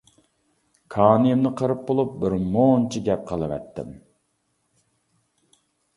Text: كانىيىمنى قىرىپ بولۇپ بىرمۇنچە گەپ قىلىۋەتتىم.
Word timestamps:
كانىيىمنى 0.95 1.51
قىرىپ 1.59 1.83
بولۇپ 1.89 2.17
بىرمۇنچە 2.23 3.03
گەپ 3.11 3.27
قىلىۋەتتىم. 3.33 3.95